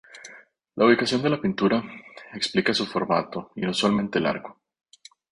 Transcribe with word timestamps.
La 0.77 0.87
ubicación 0.87 1.21
de 1.21 1.29
la 1.29 1.39
pintura 1.39 1.83
explica 2.33 2.73
su 2.73 2.87
formato, 2.87 3.51
inusualmente 3.55 4.19
largo. 4.19 4.59